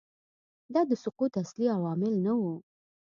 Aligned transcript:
دا 0.73 0.81
د 0.89 0.91
سقوط 1.03 1.33
اصلي 1.43 1.67
عوامل 1.77 2.13
نه 2.25 2.33
وو 2.39 2.53